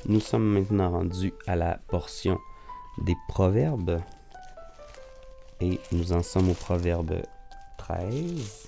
nous 0.07 0.19
sommes 0.19 0.51
maintenant 0.51 0.89
rendus 0.91 1.33
à 1.45 1.55
la 1.55 1.79
portion 1.87 2.39
des 2.97 3.15
proverbes. 3.27 4.01
Et 5.61 5.79
nous 5.91 6.13
en 6.13 6.23
sommes 6.23 6.49
au 6.49 6.53
proverbe 6.53 7.21
13. 7.77 8.67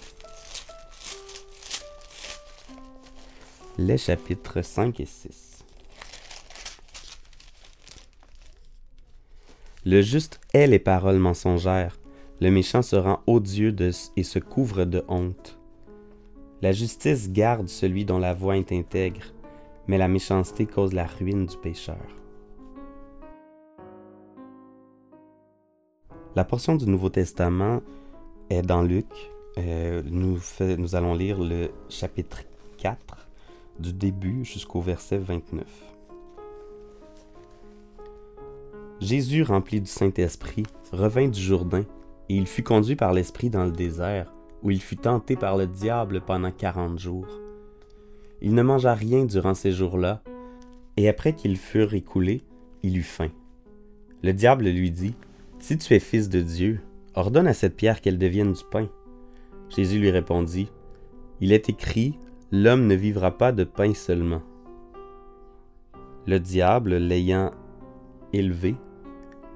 Les 3.79 3.97
chapitres 3.97 4.61
5 4.61 4.99
et 4.99 5.05
6. 5.05 5.56
Le 9.89 10.01
juste 10.01 10.41
est 10.53 10.67
les 10.67 10.79
paroles 10.79 11.17
mensongères, 11.17 11.97
le 12.41 12.51
méchant 12.51 12.81
se 12.81 12.97
rend 12.97 13.21
odieux 13.25 13.73
et 14.17 14.23
se 14.23 14.37
couvre 14.37 14.83
de 14.83 15.01
honte. 15.07 15.57
La 16.61 16.73
justice 16.73 17.31
garde 17.31 17.69
celui 17.69 18.03
dont 18.03 18.19
la 18.19 18.33
voix 18.33 18.57
est 18.57 18.73
intègre, 18.73 19.21
mais 19.87 19.97
la 19.97 20.09
méchanceté 20.09 20.65
cause 20.65 20.91
la 20.91 21.05
ruine 21.05 21.45
du 21.45 21.55
pécheur. 21.55 22.05
La 26.35 26.43
portion 26.43 26.75
du 26.75 26.85
Nouveau 26.85 27.09
Testament 27.09 27.81
est 28.49 28.63
dans 28.63 28.81
Luc. 28.81 29.07
Euh, 29.57 30.03
nous, 30.03 30.37
nous 30.77 30.95
allons 30.97 31.13
lire 31.13 31.39
le 31.39 31.69
chapitre 31.87 32.41
4 32.77 32.97
du 33.79 33.93
début 33.93 34.43
jusqu'au 34.43 34.81
verset 34.81 35.17
29. 35.17 35.96
Jésus, 38.99 39.43
rempli 39.43 39.79
du 39.79 39.89
Saint-Esprit, 39.89 40.63
revint 40.91 41.27
du 41.27 41.39
Jourdain, 41.39 41.83
et 42.29 42.35
il 42.35 42.47
fut 42.47 42.63
conduit 42.63 42.95
par 42.95 43.13
l'Esprit 43.13 43.49
dans 43.49 43.65
le 43.65 43.71
désert, 43.71 44.33
où 44.63 44.71
il 44.71 44.81
fut 44.81 44.97
tenté 44.97 45.35
par 45.35 45.55
le 45.55 45.67
diable 45.67 46.21
pendant 46.21 46.51
quarante 46.51 46.97
jours. 46.97 47.27
Il 48.41 48.55
ne 48.55 48.63
mangea 48.63 48.93
rien 48.93 49.25
durant 49.25 49.53
ces 49.53 49.71
jours-là, 49.71 50.23
et 50.97 51.07
après 51.07 51.33
qu'ils 51.33 51.57
furent 51.57 51.93
écoulés, 51.93 52.41
il 52.81 52.97
eut 52.97 53.03
faim. 53.03 53.29
Le 54.23 54.33
diable 54.33 54.65
lui 54.65 54.89
dit, 54.89 55.15
Si 55.59 55.77
tu 55.77 55.93
es 55.93 55.99
fils 55.99 56.27
de 56.27 56.41
Dieu, 56.41 56.81
ordonne 57.13 57.47
à 57.47 57.53
cette 57.53 57.75
pierre 57.75 58.01
qu'elle 58.01 58.17
devienne 58.17 58.53
du 58.53 58.63
pain. 58.71 58.89
Jésus 59.69 59.99
lui 59.99 60.09
répondit, 60.09 60.71
Il 61.39 61.51
est 61.51 61.69
écrit, 61.69 62.17
L'homme 62.51 62.87
ne 62.87 62.95
vivra 62.95 63.37
pas 63.37 63.51
de 63.51 63.63
pain 63.63 63.93
seulement. 63.93 64.41
Le 66.25 66.39
diable, 66.39 66.95
l'ayant 66.95 67.51
élevé, 68.31 68.75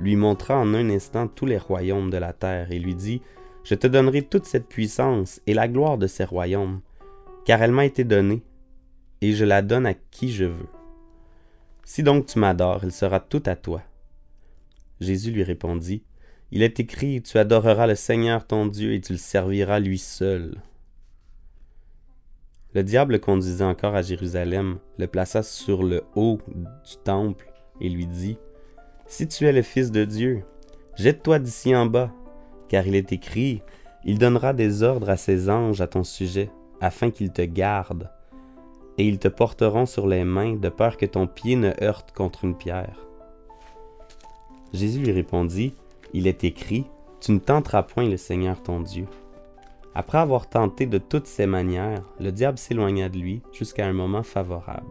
lui 0.02 0.16
montra 0.16 0.58
en 0.58 0.74
un 0.74 0.90
instant 0.90 1.28
tous 1.28 1.46
les 1.46 1.60
royaumes 1.60 2.10
de 2.10 2.18
la 2.18 2.34
terre 2.34 2.72
et 2.72 2.80
lui 2.80 2.96
dit, 2.96 3.22
Je 3.64 3.76
te 3.76 3.86
donnerai 3.86 4.24
toute 4.24 4.46
cette 4.46 4.68
puissance 4.68 5.40
et 5.46 5.54
la 5.54 5.68
gloire 5.68 5.98
de 5.98 6.08
ces 6.08 6.24
royaumes, 6.24 6.82
car 7.46 7.62
elle 7.62 7.72
m'a 7.72 7.86
été 7.86 8.04
donnée, 8.04 8.42
et 9.22 9.34
je 9.34 9.46
la 9.46 9.62
donne 9.62 9.86
à 9.86 9.94
qui 9.94 10.32
je 10.32 10.46
veux. 10.46 10.68
Si 11.86 12.02
donc 12.02 12.26
tu 12.26 12.40
m'adores, 12.40 12.84
il 12.84 12.92
sera 12.92 13.20
tout 13.20 13.44
à 13.46 13.56
toi. 13.56 13.84
Jésus 15.00 15.32
lui 15.32 15.44
répondit, 15.44 16.04
Il 16.52 16.64
est 16.64 16.80
écrit, 16.80 17.22
Tu 17.22 17.38
adoreras 17.38 17.86
le 17.86 17.96
Seigneur 17.96 18.48
ton 18.48 18.66
Dieu 18.66 18.94
et 18.94 19.02
tu 19.02 19.14
le 19.14 19.20
serviras 19.20 19.80
lui 19.80 20.00
seul. 20.00 20.62
Le 22.74 22.84
diable 22.84 23.14
le 23.14 23.20
conduisit 23.20 23.64
encore 23.64 23.96
à 23.96 24.02
Jérusalem, 24.02 24.80
le 24.98 25.06
plaça 25.06 25.44
sur 25.44 25.84
le 25.84 26.04
haut 26.16 26.40
du 26.48 26.98
temple 27.04 27.52
et 27.82 27.90
lui 27.90 28.08
dit, 28.08 28.38
si 29.12 29.28
tu 29.28 29.46
es 29.46 29.52
le 29.52 29.62
Fils 29.62 29.92
de 29.92 30.06
Dieu, 30.06 30.46
jette-toi 30.96 31.38
d'ici 31.38 31.76
en 31.76 31.86
bas, 31.86 32.12
car 32.70 32.88
il 32.88 32.96
est 32.96 33.12
écrit, 33.12 33.62
Il 34.06 34.18
donnera 34.18 34.54
des 34.54 34.84
ordres 34.84 35.10
à 35.10 35.18
ses 35.18 35.50
anges 35.50 35.82
à 35.82 35.88
ton 35.88 36.06
sujet, 36.06 36.50
afin 36.80 37.12
qu'ils 37.12 37.34
te 37.34 37.42
gardent, 37.42 38.10
et 38.98 39.06
ils 39.06 39.20
te 39.20 39.28
porteront 39.28 39.86
sur 39.86 40.08
les 40.08 40.24
mains, 40.24 40.56
de 40.56 40.70
peur 40.70 40.96
que 40.96 41.06
ton 41.06 41.28
pied 41.28 41.58
ne 41.58 41.74
heurte 41.84 42.14
contre 42.14 42.46
une 42.46 42.56
pierre. 42.56 43.06
Jésus 44.72 45.00
lui 45.00 45.12
répondit, 45.12 45.76
Il 46.14 46.26
est 46.26 46.46
écrit, 46.46 46.86
Tu 47.20 47.34
ne 47.34 47.40
tenteras 47.40 47.84
point 47.84 48.08
le 48.08 48.16
Seigneur 48.18 48.64
ton 48.64 48.80
Dieu. 48.80 49.08
Après 49.94 50.20
avoir 50.20 50.48
tenté 50.48 50.86
de 50.86 51.00
toutes 51.00 51.28
ses 51.28 51.48
manières, 51.48 52.02
le 52.22 52.32
diable 52.32 52.58
s'éloigna 52.58 53.10
de 53.10 53.18
lui 53.18 53.42
jusqu'à 53.52 53.86
un 53.86 53.94
moment 53.94 54.24
favorable. 54.24 54.88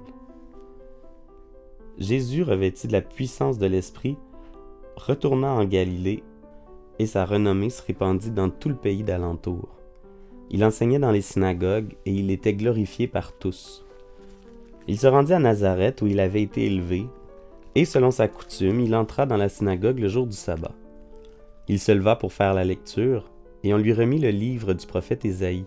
Jésus, 2.01 2.43
revêtu 2.43 2.87
de 2.87 2.93
la 2.93 3.03
puissance 3.03 3.59
de 3.59 3.67
l'Esprit, 3.67 4.17
retourna 4.97 5.53
en 5.53 5.67
Galilée, 5.67 6.23
et 6.99 7.05
sa 7.05 7.27
renommée 7.27 7.69
se 7.69 7.83
répandit 7.83 8.31
dans 8.31 8.49
tout 8.49 8.71
le 8.71 8.75
pays 8.75 9.03
d'alentour. 9.03 9.69
Il 10.51 10.65
enseignait 10.65 10.99
dans 10.99 11.11
les 11.11 11.21
synagogues, 11.21 11.95
et 12.07 12.13
il 12.13 12.31
était 12.31 12.55
glorifié 12.55 13.07
par 13.07 13.37
tous. 13.37 13.85
Il 14.89 14.99
se 14.99 15.07
rendit 15.07 15.35
à 15.35 15.39
Nazareth 15.39 16.01
où 16.01 16.07
il 16.07 16.21
avait 16.21 16.43
été 16.43 16.65
élevé, 16.65 17.07
et 17.75 17.85
selon 17.85 18.11
sa 18.11 18.29
coutume, 18.29 18.81
il 18.81 18.95
entra 18.95 19.27
dans 19.27 19.37
la 19.37 19.51
synagogue 19.51 19.99
le 19.99 20.09
jour 20.09 20.27
du 20.27 20.37
sabbat. 20.37 20.75
Il 21.69 21.79
se 21.79 21.93
leva 21.93 22.17
pour 22.17 22.33
faire 22.33 22.55
la 22.55 22.65
lecture, 22.65 23.31
et 23.63 23.75
on 23.75 23.79
lui 23.79 23.93
remit 23.93 24.19
le 24.19 24.31
livre 24.31 24.73
du 24.73 24.87
prophète 24.87 25.27
Ésaïe. 25.27 25.67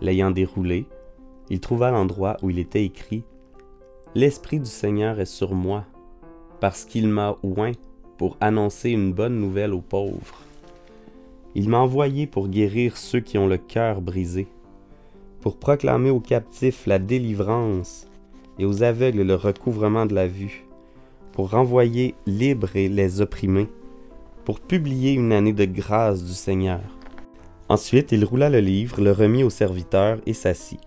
L'ayant 0.00 0.32
déroulé, 0.32 0.86
il 1.50 1.60
trouva 1.60 1.92
l'endroit 1.92 2.36
où 2.42 2.50
il 2.50 2.58
était 2.58 2.84
écrit 2.84 3.22
L'Esprit 4.16 4.58
du 4.58 4.68
Seigneur 4.68 5.20
est 5.20 5.24
sur 5.24 5.54
moi, 5.54 5.84
parce 6.58 6.84
qu'il 6.84 7.06
m'a 7.06 7.38
oint 7.44 7.74
pour 8.18 8.36
annoncer 8.40 8.90
une 8.90 9.12
bonne 9.12 9.38
nouvelle 9.38 9.72
aux 9.72 9.80
pauvres. 9.80 10.42
Il 11.54 11.68
m'a 11.68 11.78
envoyé 11.78 12.26
pour 12.26 12.48
guérir 12.48 12.96
ceux 12.96 13.20
qui 13.20 13.38
ont 13.38 13.46
le 13.46 13.56
cœur 13.56 14.00
brisé, 14.00 14.48
pour 15.40 15.58
proclamer 15.58 16.10
aux 16.10 16.18
captifs 16.18 16.86
la 16.86 16.98
délivrance 16.98 18.08
et 18.58 18.64
aux 18.64 18.82
aveugles 18.82 19.22
le 19.22 19.36
recouvrement 19.36 20.06
de 20.06 20.14
la 20.16 20.26
vue, 20.26 20.66
pour 21.30 21.50
renvoyer 21.50 22.16
libres 22.26 22.70
les 22.74 23.20
opprimés, 23.20 23.68
pour 24.44 24.58
publier 24.58 25.12
une 25.12 25.32
année 25.32 25.52
de 25.52 25.66
grâce 25.66 26.24
du 26.24 26.32
Seigneur. 26.32 26.80
Ensuite, 27.68 28.10
il 28.10 28.24
roula 28.24 28.50
le 28.50 28.58
livre, 28.58 29.00
le 29.00 29.12
remit 29.12 29.44
au 29.44 29.50
serviteur 29.50 30.18
et 30.26 30.34
s'assit. 30.34 30.80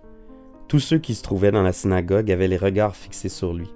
Tous 0.68 0.80
ceux 0.80 0.98
qui 0.98 1.14
se 1.14 1.22
trouvaient 1.22 1.52
dans 1.52 1.62
la 1.62 1.72
synagogue 1.72 2.30
avaient 2.30 2.48
les 2.48 2.56
regards 2.56 2.96
fixés 2.96 3.28
sur 3.28 3.52
lui. 3.52 3.70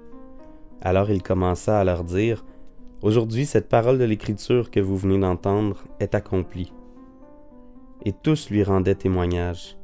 Alors 0.81 1.11
il 1.11 1.21
commença 1.21 1.79
à 1.79 1.83
leur 1.83 2.03
dire, 2.03 2.43
Aujourd'hui 3.01 3.45
cette 3.45 3.69
parole 3.69 3.97
de 3.97 4.03
l'Écriture 4.03 4.71
que 4.71 4.81
vous 4.81 4.97
venez 4.97 5.17
d'entendre 5.17 5.83
est 6.01 6.15
accomplie. 6.15 6.73
Et 8.03 8.11
tous 8.11 8.49
lui 8.49 8.61
rendaient 8.61 8.95
témoignage. 8.95 9.77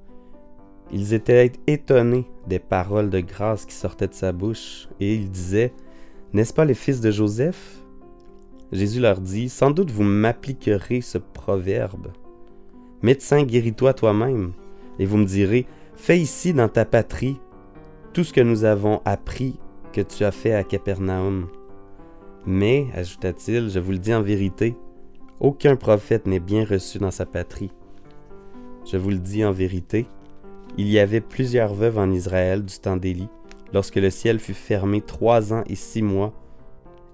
Ils 0.92 1.14
étaient 1.14 1.54
étonnés 1.66 2.26
des 2.48 2.60
paroles 2.60 3.10
de 3.10 3.22
grâce 3.22 3.66
qui 3.66 3.74
sortaient 3.74 4.10
de 4.10 4.14
sa 4.14 4.34
bouche, 4.34 4.90
et 5.00 5.16
ils 5.16 5.32
disaient, 5.32 5.74
N'est-ce 6.34 6.54
pas 6.54 6.66
les 6.66 6.74
fils 6.74 7.00
de 7.00 7.10
Joseph? 7.10 7.82
Jésus 8.72 9.00
leur 9.00 9.22
dit, 9.22 9.48
Sans 9.48 9.72
doute 9.72 9.92
vous 9.92 10.04
m'appliquerez 10.04 11.02
ce 11.02 11.18
proverbe. 11.18 12.12
Médecin, 13.02 13.44
guéris-toi 13.44 13.94
toi-même. 13.94 14.52
Et 15.00 15.06
vous 15.06 15.18
me 15.18 15.26
direz, 15.26 15.66
Fais 15.98 16.20
ici 16.20 16.54
dans 16.54 16.70
ta 16.70 16.86
patrie 16.86 17.40
tout 18.14 18.24
ce 18.24 18.34
que 18.34 18.42
nous 18.42 18.64
avons 18.64 19.02
appris 19.06 19.60
que 19.92 20.02
tu 20.02 20.24
as 20.24 20.32
fait 20.32 20.54
à 20.54 20.64
Capernaum. 20.64 21.48
Mais, 22.46 22.88
ajouta-t-il, 22.94 23.70
je 23.70 23.80
vous 23.80 23.92
le 23.92 23.98
dis 23.98 24.14
en 24.14 24.22
vérité, 24.22 24.76
aucun 25.40 25.76
prophète 25.76 26.28
n'est 26.28 26.40
bien 26.40 26.64
reçu 26.64 27.00
dans 27.00 27.12
sa 27.12 27.26
patrie. 27.26 27.72
Je 28.86 28.98
vous 28.98 29.10
le 29.10 29.18
dis 29.18 29.44
en 29.44 29.52
vérité, 29.52 30.06
il 30.78 30.88
y 30.90 31.00
avait 31.00 31.22
plusieurs 31.22 31.74
veuves 31.74 31.98
en 31.98 32.12
Israël 32.12 32.64
du 32.64 32.78
temps 32.78 32.98
d'Élie, 32.98 33.30
lorsque 33.74 33.96
le 33.96 34.10
ciel 34.10 34.40
fut 34.40 34.54
fermé 34.54 35.02
trois 35.02 35.54
ans 35.54 35.64
et 35.68 35.76
six 35.76 36.02
mois, 36.02 36.34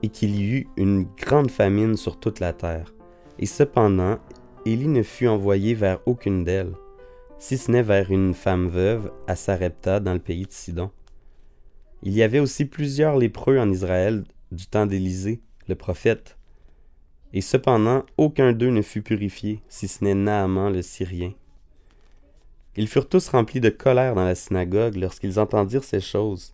et 0.03 0.09
qu'il 0.09 0.35
y 0.35 0.51
eut 0.51 0.67
une 0.75 1.05
grande 1.17 1.51
famine 1.51 1.95
sur 1.95 2.19
toute 2.19 2.39
la 2.39 2.51
terre. 2.51 2.93
Et 3.39 3.45
cependant, 3.45 4.17
Élie 4.65 4.87
ne 4.87 5.03
fut 5.03 5.27
envoyé 5.27 5.75
vers 5.75 5.99
aucune 6.05 6.43
d'elles, 6.43 6.73
si 7.41 7.57
ce 7.57 7.71
n'est 7.71 7.81
vers 7.81 8.11
une 8.11 8.35
femme 8.35 8.67
veuve 8.67 9.11
à 9.25 9.35
Sarepta 9.35 9.99
dans 9.99 10.13
le 10.13 10.19
pays 10.19 10.45
de 10.45 10.51
Sidon. 10.51 10.91
Il 12.03 12.13
y 12.13 12.21
avait 12.21 12.39
aussi 12.39 12.65
plusieurs 12.65 13.17
lépreux 13.17 13.57
en 13.57 13.71
Israël 13.71 14.25
du 14.51 14.67
temps 14.67 14.85
d'Élisée, 14.85 15.41
le 15.67 15.73
prophète. 15.73 16.37
Et 17.33 17.41
cependant, 17.41 18.05
aucun 18.15 18.53
d'eux 18.53 18.69
ne 18.69 18.83
fut 18.83 19.01
purifié, 19.01 19.59
si 19.69 19.87
ce 19.87 20.03
n'est 20.03 20.13
Naaman 20.13 20.71
le 20.71 20.83
Syrien. 20.83 21.33
Ils 22.75 22.87
furent 22.87 23.09
tous 23.09 23.29
remplis 23.29 23.59
de 23.59 23.69
colère 23.69 24.13
dans 24.13 24.25
la 24.25 24.35
synagogue 24.35 24.95
lorsqu'ils 24.95 25.39
entendirent 25.39 25.83
ces 25.83 25.99
choses, 25.99 26.53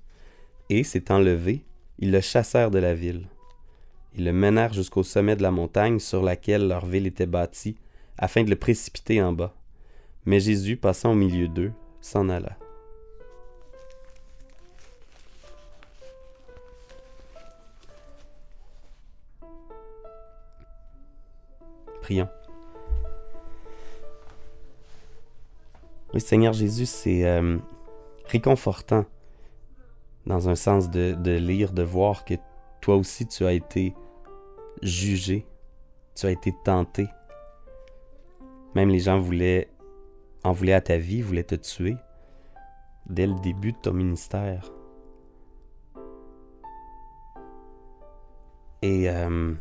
et, 0.69 0.85
s'étant 0.85 1.19
levés, 1.19 1.65
ils 1.99 2.11
le 2.11 2.21
chassèrent 2.21 2.71
de 2.71 2.79
la 2.79 2.93
ville. 2.95 3.27
Ils 4.15 4.23
le 4.23 4.31
menèrent 4.31 4.73
jusqu'au 4.73 5.03
sommet 5.03 5.35
de 5.35 5.43
la 5.43 5.51
montagne 5.51 5.99
sur 5.99 6.23
laquelle 6.23 6.65
leur 6.65 6.85
ville 6.85 7.07
était 7.07 7.25
bâtie, 7.25 7.75
afin 8.17 8.45
de 8.45 8.49
le 8.49 8.55
précipiter 8.55 9.21
en 9.21 9.33
bas. 9.33 9.56
Mais 10.27 10.41
Jésus, 10.41 10.75
passant 10.75 11.13
au 11.13 11.15
milieu 11.15 11.47
d'eux, 11.47 11.71
s'en 12.01 12.27
alla. 12.27 12.57
Prions. 22.01 22.27
Oui, 26.13 26.19
Seigneur 26.19 26.51
Jésus, 26.51 26.85
c'est 26.85 27.25
euh, 27.25 27.57
réconfortant 28.25 29.05
dans 30.25 30.49
un 30.49 30.55
sens 30.55 30.89
de, 30.89 31.13
de, 31.13 31.31
lire, 31.31 31.71
de 31.71 31.83
voir 31.83 32.25
que 32.25 32.33
toi 32.81 32.97
aussi 32.97 33.25
tu 33.27 33.45
as 33.45 33.53
été 33.53 33.95
jugé, 34.81 35.45
tu 36.15 36.25
as 36.25 36.31
été 36.31 36.53
tenté. 36.65 37.07
Même 38.75 38.89
les 38.89 38.99
gens 38.99 39.19
voulaient, 39.19 39.69
en 40.47 40.53
voulaient 40.53 40.73
à 40.73 40.81
ta 40.81 40.97
vie, 40.97 41.21
voulaient 41.21 41.43
te 41.43 41.55
tuer 41.55 41.97
dès 43.07 43.27
le 43.27 43.35
début 43.41 43.73
de 43.73 43.77
ton 43.77 43.91
ministère. 43.91 44.71
Et 48.81 49.09
euh, 49.09 49.53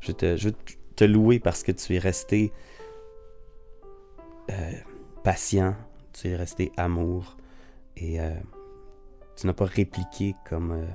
je, 0.00 0.12
te, 0.12 0.36
je 0.36 0.50
te 0.96 1.04
louer 1.04 1.38
parce 1.38 1.62
que 1.62 1.72
tu 1.72 1.94
es 1.94 1.98
resté 1.98 2.52
euh, 4.50 4.72
patient, 5.24 5.74
tu 6.12 6.28
es 6.28 6.36
resté 6.36 6.72
amour 6.76 7.38
et 7.96 8.20
euh, 8.20 8.34
tu 9.34 9.46
n'as 9.46 9.54
pas 9.54 9.64
répliqué 9.64 10.34
comme 10.46 10.86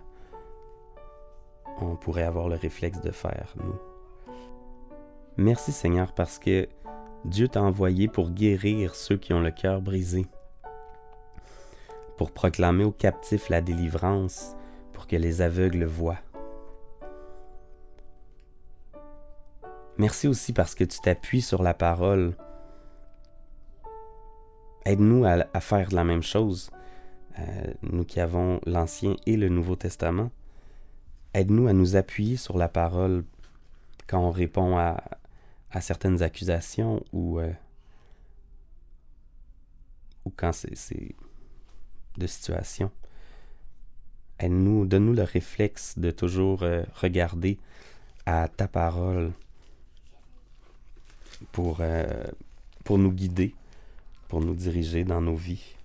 on 1.81 1.95
pourrait 1.95 2.23
avoir 2.23 2.49
le 2.49 2.55
réflexe 2.55 3.01
de 3.01 3.11
faire, 3.11 3.55
nous. 3.57 3.79
Merci 5.37 5.71
Seigneur 5.71 6.13
parce 6.13 6.37
que 6.37 6.69
Dieu 7.25 7.47
t'a 7.47 7.61
envoyé 7.61 8.07
pour 8.07 8.31
guérir 8.31 8.95
ceux 8.95 9.17
qui 9.17 9.33
ont 9.33 9.39
le 9.39 9.51
cœur 9.51 9.81
brisé, 9.81 10.25
pour 12.17 12.31
proclamer 12.31 12.83
aux 12.83 12.91
captifs 12.91 13.49
la 13.49 13.61
délivrance, 13.61 14.55
pour 14.91 15.07
que 15.07 15.15
les 15.15 15.41
aveugles 15.41 15.85
voient. 15.85 16.19
Merci 19.97 20.27
aussi 20.27 20.53
parce 20.53 20.75
que 20.75 20.83
tu 20.83 20.99
t'appuies 20.99 21.41
sur 21.41 21.63
la 21.63 21.73
parole 21.73 22.35
Aide-nous 24.85 25.23
à, 25.25 25.61
faire 25.61 25.93
la 25.93 26.03
même 26.03 26.23
chose, 26.23 26.69
euh, 27.39 27.73
nous 27.83 28.03
qui 28.03 28.19
avons 28.19 28.59
l'Ancien 28.65 29.15
et 29.25 29.37
le 29.37 29.47
Nouveau 29.47 29.77
Testament. 29.77 30.29
Aide-nous 31.33 31.67
à 31.67 31.73
nous 31.73 31.95
appuyer 31.95 32.35
sur 32.35 32.57
la 32.57 32.67
parole 32.67 33.23
quand 34.07 34.19
on 34.19 34.31
répond 34.31 34.77
à, 34.77 35.01
certaines 35.81 36.21
accusations 36.21 37.03
ou, 37.11 37.39
euh, 37.39 37.51
ou 40.25 40.31
quand 40.35 40.51
c'est 40.53 41.15
de 42.17 42.27
situation. 42.27 42.91
Aide-nous, 44.39 44.85
donne-nous 44.85 45.13
le 45.13 45.23
réflexe 45.23 45.97
de 45.97 46.11
toujours 46.11 46.63
euh, 46.63 46.83
regarder 46.95 47.57
à 48.25 48.47
ta 48.47 48.67
parole 48.67 49.31
pour, 51.51 51.81
pour 52.83 52.97
nous 52.97 53.11
guider 53.11 53.53
pour 54.33 54.41
nous 54.41 54.55
diriger 54.55 55.03
dans 55.03 55.21
nos 55.21 55.35
vies. 55.35 55.75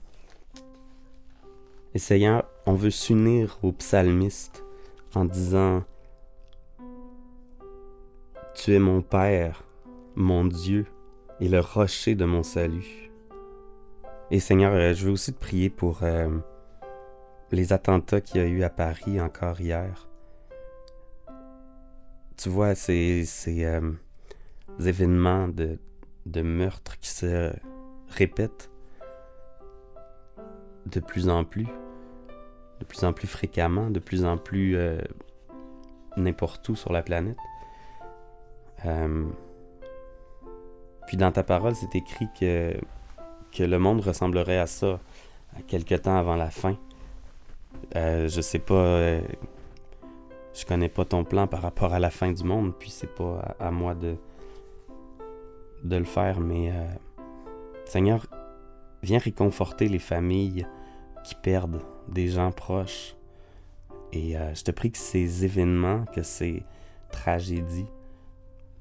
Et 1.92 1.98
Seigneur, 1.98 2.46
on 2.64 2.72
veut 2.72 2.90
s'unir 2.90 3.58
au 3.62 3.72
psalmiste 3.72 4.64
en 5.14 5.26
disant 5.26 5.84
Tu 8.54 8.72
es 8.72 8.78
mon 8.78 9.02
Père, 9.02 9.64
mon 10.18 10.44
Dieu 10.44 10.84
et 11.40 11.48
le 11.48 11.60
rocher 11.60 12.16
de 12.16 12.24
mon 12.24 12.42
salut. 12.42 13.10
Et 14.32 14.40
Seigneur, 14.40 14.72
euh, 14.72 14.92
je 14.92 15.06
veux 15.06 15.12
aussi 15.12 15.32
te 15.32 15.38
prier 15.38 15.70
pour 15.70 16.02
euh, 16.02 16.28
les 17.52 17.72
attentats 17.72 18.20
qu'il 18.20 18.40
y 18.40 18.44
a 18.44 18.46
eu 18.46 18.62
à 18.64 18.68
Paris 18.68 19.20
encore 19.20 19.60
hier. 19.60 20.08
Tu 22.36 22.48
vois, 22.48 22.74
ces, 22.74 23.24
euh, 23.48 23.92
événements 24.84 25.46
de, 25.46 25.78
de 26.26 26.42
meurtre 26.42 26.98
qui 26.98 27.10
se 27.10 27.52
répète 28.08 28.70
de 30.86 30.98
plus 30.98 31.28
en 31.28 31.44
plus, 31.44 31.68
de 32.80 32.84
plus 32.84 33.04
en 33.04 33.12
plus 33.12 33.28
fréquemment, 33.28 33.88
de 33.88 34.00
plus 34.00 34.24
en 34.24 34.36
plus 34.36 34.76
n'importe 36.16 36.68
où 36.68 36.76
sur 36.76 36.92
la 36.92 37.02
planète. 37.02 37.36
Euh, 41.08 41.10
puis 41.10 41.16
dans 41.16 41.32
ta 41.32 41.42
parole, 41.42 41.74
c'est 41.74 41.94
écrit 41.94 42.28
que, 42.38 42.76
le 43.58 43.78
monde 43.78 44.00
ressemblerait 44.00 44.58
à 44.58 44.66
ça 44.66 45.00
quelque 45.66 45.94
temps 45.94 46.16
avant 46.16 46.36
la 46.36 46.50
fin. 46.50 46.76
Euh, 47.96 48.28
je 48.28 48.40
sais 48.40 48.58
pas, 48.58 49.18
je 50.54 50.66
connais 50.66 50.88
pas 50.88 51.04
ton 51.04 51.24
plan 51.24 51.46
par 51.46 51.62
rapport 51.62 51.92
à 51.92 51.98
la 51.98 52.10
fin 52.10 52.30
du 52.30 52.44
monde, 52.44 52.74
puis 52.78 52.90
c'est 52.90 53.12
pas 53.14 53.56
à, 53.58 53.70
moi 53.70 53.94
de, 53.94 54.16
de 55.82 55.96
le 55.96 56.04
faire, 56.04 56.40
mais 56.40 56.72
Seigneur, 57.84 58.26
viens 59.02 59.18
réconforter 59.18 59.88
les 59.88 59.98
familles 59.98 60.66
qui 61.24 61.34
perdent 61.34 61.82
des 62.08 62.28
gens 62.28 62.52
proches. 62.52 63.16
Et 64.12 64.36
euh, 64.36 64.54
je 64.54 64.62
te 64.62 64.70
prie 64.70 64.90
que 64.90 64.98
ces 64.98 65.44
événements, 65.44 66.04
que 66.14 66.22
ces 66.22 66.62
tragédies 67.10 67.88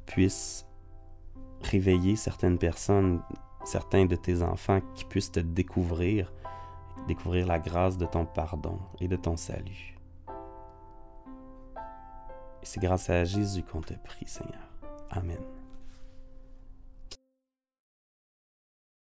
puissent 0.06 0.67
réveiller 1.62 2.16
certaines 2.16 2.58
personnes, 2.58 3.22
certains 3.64 4.06
de 4.06 4.16
tes 4.16 4.42
enfants 4.42 4.82
qui 4.96 5.06
puissent 5.06 5.32
te 5.32 5.40
découvrir, 5.40 6.34
découvrir 7.08 7.48
la 7.48 7.60
grâce 7.60 7.98
de 7.98 8.06
ton 8.06 8.26
pardon 8.26 8.80
et 9.00 9.08
de 9.08 9.16
ton 9.16 9.38
salut. 9.38 9.96
Et 12.62 12.66
c'est 12.66 12.80
grâce 12.80 13.10
à 13.10 13.24
Jésus 13.24 13.64
qu'on 13.64 13.82
te 13.82 13.94
prie, 13.94 14.28
Seigneur. 14.28 14.68
Amen. 15.12 15.57